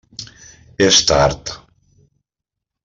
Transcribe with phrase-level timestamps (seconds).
[0.85, 1.55] És tard.